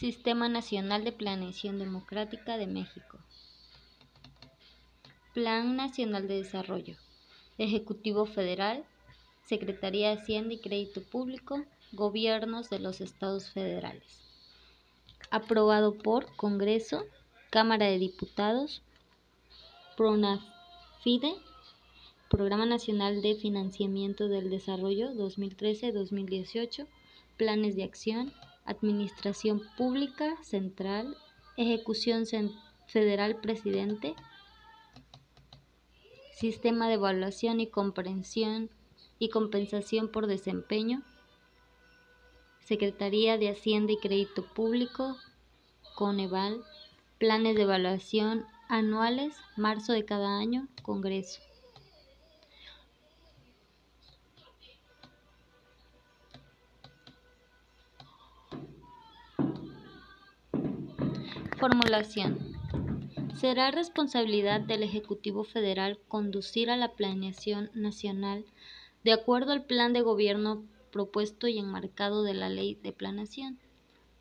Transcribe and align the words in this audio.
Sistema 0.00 0.48
Nacional 0.48 1.04
de 1.04 1.12
Planeación 1.12 1.78
Democrática 1.78 2.56
de 2.56 2.66
México. 2.66 3.18
Plan 5.34 5.76
Nacional 5.76 6.26
de 6.26 6.38
Desarrollo. 6.38 6.96
Ejecutivo 7.58 8.24
Federal. 8.24 8.86
Secretaría 9.44 10.08
de 10.08 10.14
Hacienda 10.14 10.54
y 10.54 10.58
Crédito 10.58 11.02
Público. 11.02 11.66
Gobiernos 11.92 12.70
de 12.70 12.78
los 12.78 13.02
Estados 13.02 13.50
Federales. 13.50 14.22
Aprobado 15.30 15.92
por 15.92 16.34
Congreso, 16.34 17.04
Cámara 17.50 17.84
de 17.84 17.98
Diputados, 17.98 18.80
PRONAFIDE, 19.98 21.34
Programa 22.30 22.64
Nacional 22.64 23.20
de 23.20 23.34
Financiamiento 23.34 24.28
del 24.28 24.48
Desarrollo 24.48 25.12
2013-2018, 25.12 26.86
Planes 27.36 27.76
de 27.76 27.84
Acción, 27.84 28.32
Administración 28.70 29.62
Pública 29.76 30.36
Central, 30.42 31.16
Ejecución 31.56 32.24
Federal 32.86 33.40
Presidente, 33.40 34.14
Sistema 36.32 36.88
de 36.88 36.94
Evaluación 36.94 37.60
y 37.60 37.66
Comprensión 37.66 38.70
y 39.18 39.28
Compensación 39.28 40.08
por 40.08 40.28
Desempeño, 40.28 41.02
Secretaría 42.60 43.36
de 43.36 43.50
Hacienda 43.50 43.92
y 43.92 43.98
Crédito 43.98 44.44
Público, 44.54 45.16
Coneval, 45.96 46.62
Planes 47.18 47.56
de 47.56 47.62
Evaluación 47.62 48.46
anuales, 48.68 49.36
marzo 49.56 49.92
de 49.92 50.04
cada 50.04 50.38
año, 50.38 50.68
Congreso. 50.82 51.40
Formulación. 61.60 62.38
Será 63.38 63.70
responsabilidad 63.70 64.62
del 64.62 64.82
Ejecutivo 64.82 65.44
Federal 65.44 65.98
conducir 66.08 66.70
a 66.70 66.76
la 66.78 66.92
planeación 66.92 67.70
nacional 67.74 68.46
de 69.04 69.12
acuerdo 69.12 69.52
al 69.52 69.66
plan 69.66 69.92
de 69.92 70.00
gobierno 70.00 70.64
propuesto 70.90 71.48
y 71.48 71.58
enmarcado 71.58 72.22
de 72.22 72.32
la 72.32 72.48
Ley 72.48 72.76
de 72.76 72.92
Planeación. 72.92 73.58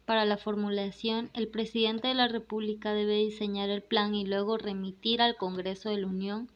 Para 0.04 0.26
la 0.26 0.36
formulación, 0.36 1.30
el 1.34 1.48
presidente 1.48 2.10
de 2.10 2.14
la 2.14 2.28
República 2.28 2.94
debe 2.94 3.16
diseñar 3.16 3.70
el 3.70 3.84
plan 3.84 4.16
y 4.16 4.26
luego 4.26 4.58
remitir 4.58 5.22
al 5.22 5.38
Congreso 5.38 5.90
de 5.90 6.02
la 6.02 6.08
Unión 6.08 6.50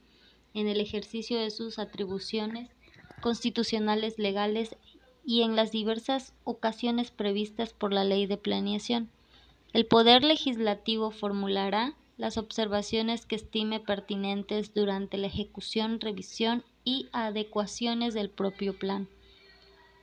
en 0.54 0.68
el 0.68 0.82
ejercicio 0.82 1.40
de 1.40 1.50
sus 1.50 1.80
atribuciones 1.80 2.70
constitucionales 3.22 4.20
legales 4.20 4.76
y 5.26 5.44
en 5.44 5.56
las 5.56 5.72
diversas 5.72 6.34
ocasiones 6.44 7.10
previstas 7.10 7.72
por 7.72 7.94
la 7.94 8.04
Ley 8.04 8.26
de 8.26 8.36
Planeación. 8.36 9.10
El 9.74 9.88
Poder 9.88 10.24
Legislativo 10.24 11.10
formulará 11.10 11.96
las 12.16 12.38
observaciones 12.38 13.26
que 13.26 13.36
estime 13.36 13.80
pertinentes 13.80 14.76
durante 14.76 15.18
la 15.18 15.26
ejecución, 15.26 16.00
revisión 16.00 16.64
y 16.84 17.10
adecuaciones 17.12 18.14
del 18.14 18.30
propio 18.30 18.78
plan. 18.78 19.08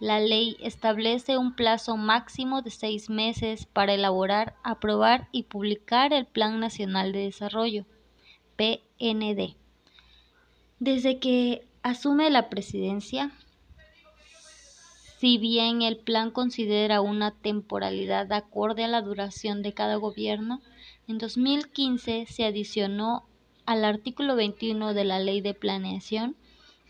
La 0.00 0.18
ley 0.18 0.56
establece 0.60 1.38
un 1.38 1.54
plazo 1.54 1.96
máximo 1.96 2.62
de 2.62 2.70
seis 2.70 3.10
meses 3.10 3.66
para 3.66 3.94
elaborar, 3.94 4.56
aprobar 4.64 5.28
y 5.30 5.44
publicar 5.44 6.12
el 6.12 6.27
Plan 6.27 6.58
Nacional 6.58 7.12
de 7.12 7.20
Desarrollo, 7.20 7.84
PND. 8.56 9.55
Desde 10.80 11.20
que 11.20 11.64
asume 11.82 12.28
la 12.30 12.48
presidencia, 12.48 13.30
si 15.20 15.36
bien 15.36 15.82
el 15.82 15.98
plan 15.98 16.30
considera 16.30 17.02
una 17.02 17.30
temporalidad 17.30 18.32
acorde 18.32 18.84
a 18.84 18.88
la 18.88 19.02
duración 19.02 19.60
de 19.60 19.74
cada 19.74 19.96
gobierno, 19.96 20.62
en 21.08 21.18
2015 21.18 22.24
se 22.24 22.44
adicionó 22.46 23.27
al 23.66 23.84
artículo 23.84 24.34
21 24.34 24.95
de 24.95 25.05
la 25.05 25.18
Ley 25.18 25.42
de 25.42 25.52
Planeación 25.52 26.36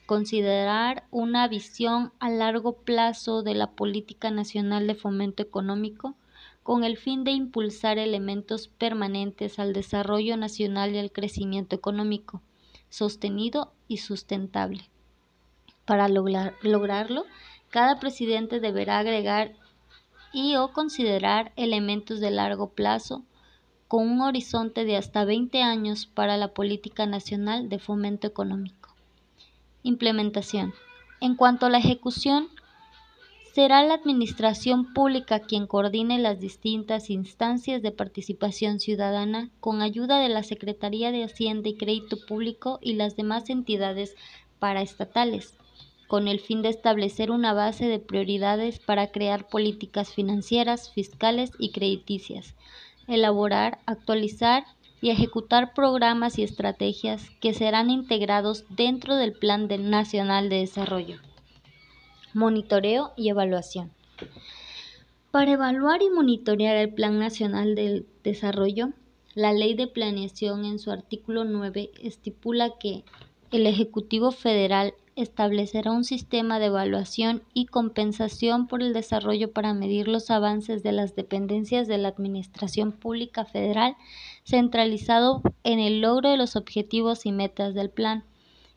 considerar 0.06 1.08
una 1.10 1.48
visión 1.48 2.12
a 2.20 2.30
largo 2.30 2.74
plazo 2.74 3.42
de 3.42 3.56
la 3.56 3.72
política 3.72 4.30
nacional 4.30 4.86
de 4.86 4.94
fomento 4.94 5.42
económico 5.42 6.14
con 6.62 6.84
el 6.84 6.98
fin 6.98 7.24
de 7.24 7.32
impulsar 7.32 7.98
elementos 7.98 8.68
permanentes 8.68 9.58
al 9.58 9.72
desarrollo 9.72 10.36
nacional 10.36 10.94
y 10.94 10.98
al 10.98 11.10
crecimiento 11.10 11.74
económico 11.74 12.42
sostenido 12.90 13.72
y 13.88 13.96
sustentable. 13.96 14.88
Para 15.84 16.06
lograrlo, 16.08 17.24
cada 17.70 18.00
presidente 18.00 18.60
deberá 18.60 18.98
agregar 18.98 19.52
y 20.32 20.56
o 20.56 20.72
considerar 20.72 21.52
elementos 21.56 22.20
de 22.20 22.30
largo 22.30 22.70
plazo 22.70 23.24
con 23.88 24.08
un 24.08 24.20
horizonte 24.20 24.84
de 24.84 24.96
hasta 24.96 25.24
20 25.24 25.62
años 25.62 26.06
para 26.06 26.36
la 26.36 26.52
política 26.52 27.06
nacional 27.06 27.68
de 27.68 27.78
fomento 27.78 28.26
económico. 28.26 28.94
Implementación. 29.82 30.74
En 31.20 31.34
cuanto 31.34 31.66
a 31.66 31.70
la 31.70 31.78
ejecución, 31.78 32.48
será 33.52 33.82
la 33.82 33.94
Administración 33.94 34.92
Pública 34.92 35.40
quien 35.40 35.66
coordine 35.66 36.18
las 36.18 36.38
distintas 36.38 37.10
instancias 37.10 37.82
de 37.82 37.90
participación 37.90 38.78
ciudadana 38.78 39.50
con 39.60 39.82
ayuda 39.82 40.20
de 40.20 40.28
la 40.28 40.42
Secretaría 40.42 41.10
de 41.10 41.24
Hacienda 41.24 41.68
y 41.68 41.76
Crédito 41.76 42.16
Público 42.26 42.78
y 42.80 42.94
las 42.94 43.16
demás 43.16 43.50
entidades 43.50 44.14
paraestatales 44.60 45.56
con 46.10 46.26
el 46.26 46.40
fin 46.40 46.60
de 46.60 46.70
establecer 46.70 47.30
una 47.30 47.54
base 47.54 47.86
de 47.86 48.00
prioridades 48.00 48.80
para 48.80 49.12
crear 49.12 49.46
políticas 49.46 50.12
financieras, 50.12 50.90
fiscales 50.90 51.52
y 51.56 51.70
crediticias, 51.70 52.56
elaborar, 53.06 53.78
actualizar 53.86 54.64
y 55.00 55.10
ejecutar 55.10 55.72
programas 55.72 56.36
y 56.36 56.42
estrategias 56.42 57.30
que 57.40 57.54
serán 57.54 57.90
integrados 57.90 58.64
dentro 58.70 59.14
del 59.14 59.34
Plan 59.34 59.68
Nacional 59.88 60.48
de 60.48 60.56
Desarrollo. 60.56 61.20
Monitoreo 62.34 63.12
y 63.16 63.28
evaluación. 63.28 63.92
Para 65.30 65.52
evaluar 65.52 66.02
y 66.02 66.10
monitorear 66.10 66.74
el 66.74 66.92
Plan 66.92 67.20
Nacional 67.20 67.76
de 67.76 68.04
Desarrollo, 68.24 68.88
la 69.36 69.52
Ley 69.52 69.74
de 69.74 69.86
Planeación 69.86 70.64
en 70.64 70.80
su 70.80 70.90
artículo 70.90 71.44
9 71.44 71.92
estipula 72.02 72.78
que 72.80 73.04
el 73.52 73.68
Ejecutivo 73.68 74.32
Federal 74.32 74.94
establecerá 75.22 75.92
un 75.92 76.04
sistema 76.04 76.58
de 76.58 76.66
evaluación 76.66 77.42
y 77.54 77.66
compensación 77.66 78.66
por 78.66 78.82
el 78.82 78.92
desarrollo 78.92 79.52
para 79.52 79.74
medir 79.74 80.08
los 80.08 80.30
avances 80.30 80.82
de 80.82 80.92
las 80.92 81.14
dependencias 81.14 81.88
de 81.88 81.98
la 81.98 82.08
Administración 82.08 82.92
Pública 82.92 83.44
Federal, 83.44 83.96
centralizado 84.44 85.42
en 85.64 85.78
el 85.78 86.00
logro 86.00 86.30
de 86.30 86.36
los 86.36 86.56
objetivos 86.56 87.26
y 87.26 87.32
metas 87.32 87.74
del 87.74 87.90
plan 87.90 88.24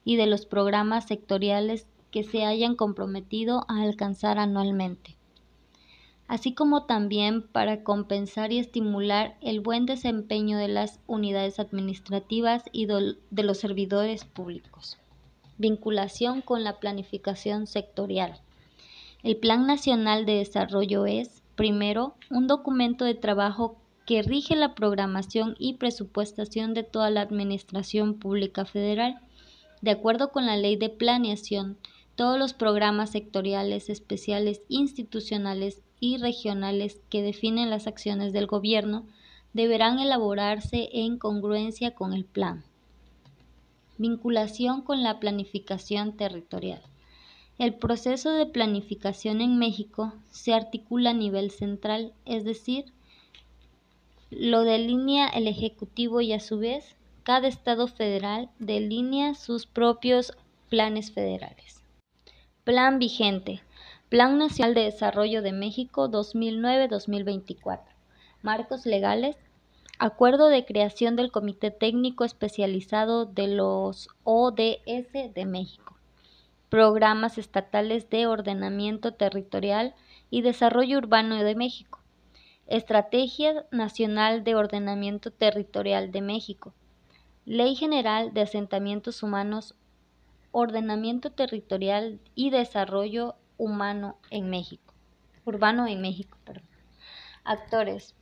y 0.06 0.16
de 0.16 0.28
los 0.28 0.46
programas 0.46 1.06
sectoriales 1.08 1.88
que 2.12 2.24
se 2.24 2.46
hayan 2.46 2.76
comprometido 2.76 3.66
a 3.68 3.82
alcanzar 3.82 4.38
anualmente 4.38 5.16
así 6.28 6.54
como 6.54 6.86
también 6.86 7.44
para 7.44 7.84
compensar 7.84 8.52
y 8.52 8.60
estimular 8.60 9.38
el 9.42 9.60
buen 9.60 9.86
desempeño 9.86 10.58
de 10.58 10.68
las 10.68 11.00
unidades 11.06 11.60
administrativas 11.60 12.64
y 12.72 12.88
de 12.88 13.44
los 13.44 13.58
servidores 13.60 14.26
públicos. 14.26 14.98
Vinculación 15.58 16.42
con 16.42 16.64
la 16.64 16.80
planificación 16.80 17.68
sectorial. 17.68 18.40
El 19.22 19.38
Plan 19.38 19.66
Nacional 19.68 20.26
de 20.26 20.34
Desarrollo 20.34 21.06
es, 21.06 21.44
primero, 21.56 22.16
un 22.30 22.48
documento 22.48 23.06
de 23.06 23.14
trabajo 23.14 23.78
que 24.06 24.22
rige 24.22 24.56
la 24.56 24.76
programación 24.76 25.56
y 25.60 25.76
presupuestación 25.76 26.74
de 26.74 26.84
toda 26.84 27.10
la 27.10 27.22
Administración 27.22 28.16
Pública 28.16 28.66
Federal. 28.66 29.20
De 29.82 29.92
acuerdo 29.92 30.32
con 30.32 30.46
la 30.46 30.58
Ley 30.58 30.76
de 30.76 30.90
Planeación, 30.90 31.78
todos 32.16 32.38
los 32.38 32.54
programas 32.54 33.12
sectoriales, 33.12 33.90
especiales, 33.90 34.62
institucionales 34.68 35.82
y 36.00 36.18
regionales 36.18 37.00
que 37.10 37.22
definen 37.22 37.70
las 37.70 37.88
acciones 37.88 38.34
del 38.34 38.48
gobierno 38.48 39.06
deberán 39.54 40.00
elaborarse 40.00 40.90
en 40.92 41.18
congruencia 41.18 41.92
con 41.96 42.14
el 42.14 42.26
plan. 42.26 42.66
Vinculación 43.98 44.82
con 44.82 45.04
la 45.04 45.20
planificación 45.20 46.18
territorial. 46.18 46.82
El 47.60 47.76
proceso 47.76 48.32
de 48.32 48.48
planificación 48.48 49.40
en 49.40 49.60
México 49.60 50.14
se 50.32 50.54
articula 50.54 51.12
a 51.12 51.14
nivel 51.14 51.52
central, 51.52 52.14
es 52.26 52.44
decir, 52.44 52.86
lo 54.32 54.64
delinea 54.64 55.28
el 55.28 55.48
Ejecutivo 55.48 56.22
y 56.22 56.34
a 56.34 56.40
su 56.40 56.58
vez 56.58 56.96
cada 57.22 57.48
Estado 57.48 57.88
federal 57.88 58.50
delinea 58.58 59.36
sus 59.36 59.68
propios 59.68 60.34
planes 60.70 61.12
federales. 61.12 61.84
Plan 62.64 62.98
vigente. 62.98 63.62
Plan 64.10 64.38
Nacional 64.38 64.74
de 64.74 64.82
Desarrollo 64.82 65.42
de 65.42 65.52
México 65.52 66.10
2009-2024. 66.10 67.82
Marcos 68.42 68.86
legales 68.86 69.38
Acuerdo 70.00 70.50
de 70.50 70.66
creación 70.66 71.16
del 71.16 71.32
Comité 71.32 71.70
Técnico 71.70 72.24
Especializado 72.26 73.26
de 73.26 73.48
los 73.48 74.10
ODS 74.24 75.34
de 75.34 75.46
México. 75.46 75.96
Programas 76.70 77.38
estatales 77.38 78.10
de 78.10 78.26
ordenamiento 78.26 79.14
territorial 79.14 79.94
y 80.32 80.42
desarrollo 80.42 80.98
urbano 80.98 81.36
de 81.36 81.56
México. 81.56 82.00
Estrategia 82.66 83.66
Nacional 83.72 84.44
de 84.44 84.56
Ordenamiento 84.56 85.30
Territorial 85.30 86.12
de 86.12 86.22
México. 86.22 86.74
Ley 87.46 87.76
General 87.76 88.34
de 88.34 88.42
Asentamientos 88.42 89.22
Humanos, 89.22 89.76
Ordenamiento 90.52 91.32
Territorial 91.32 92.20
y 92.34 92.50
Desarrollo 92.50 93.36
Humano 93.58 94.18
en 94.32 94.50
México. 94.50 94.96
Urbano 95.46 95.86
en 95.86 96.02
México, 96.02 96.38
perdón. 96.44 96.68
Actores. 97.44 98.16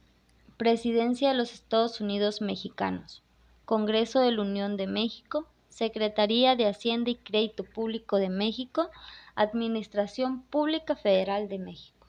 Presidencia 0.62 1.30
de 1.30 1.34
los 1.34 1.54
Estados 1.54 2.02
Unidos 2.02 2.40
Mexicanos. 2.40 3.24
Congreso 3.66 4.20
de 4.20 4.32
la 4.32 4.44
Unión 4.44 4.78
de 4.78 4.86
México. 4.86 5.48
Secretaría 5.70 6.56
de 6.56 6.68
Hacienda 6.68 7.10
y 7.10 7.16
Crédito 7.16 7.64
Público 7.64 8.18
de 8.18 8.30
México. 8.30 8.92
Administración 9.34 10.44
Pública 10.44 10.96
Federal 10.96 11.50
de 11.50 11.58
México. 11.58 12.01